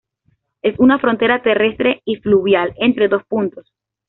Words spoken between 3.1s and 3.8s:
puntos.